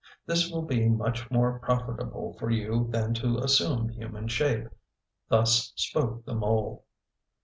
[0.25, 4.69] This will be much more profitable for you than to assume human shape."
[5.29, 6.85] Thus spoke the mole.